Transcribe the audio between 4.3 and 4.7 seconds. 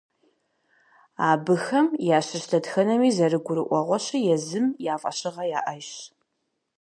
езым